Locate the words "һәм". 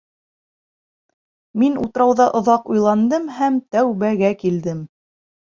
3.37-3.61